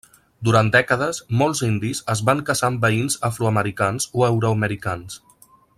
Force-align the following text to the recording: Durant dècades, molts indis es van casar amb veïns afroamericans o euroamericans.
Durant 0.47 0.69
dècades, 0.75 1.19
molts 1.41 1.61
indis 1.67 2.01
es 2.15 2.23
van 2.31 2.41
casar 2.49 2.71
amb 2.73 2.87
veïns 2.87 3.21
afroamericans 3.33 4.09
o 4.23 4.27
euroamericans. 4.33 5.21